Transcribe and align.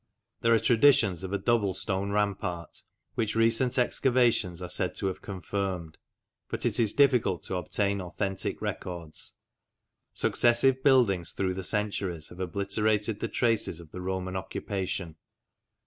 There 0.41 0.51
are 0.51 0.57
traditions 0.57 1.23
of 1.23 1.31
a 1.31 1.37
double 1.37 1.75
stone 1.75 2.09
rampart, 2.09 2.81
which 3.13 3.35
recent 3.35 3.77
excavations 3.77 4.59
are 4.59 4.67
said 4.67 4.95
to 4.95 5.05
have 5.05 5.21
confirmed, 5.21 5.99
but 6.49 6.65
it 6.65 6.79
is 6.79 6.95
difficult 6.95 7.43
to 7.43 7.55
obtain 7.57 8.01
authentic 8.01 8.63
records. 8.63 9.33
Successive 10.11 10.83
buildings 10.83 11.33
through 11.33 11.53
the 11.53 11.63
centuries 11.63 12.29
have 12.29 12.39
obliterated 12.39 13.19
the 13.19 13.27
traces 13.27 13.79
of 13.79 13.91
the 13.91 14.01
Roman 14.01 14.35
occupation. 14.35 15.17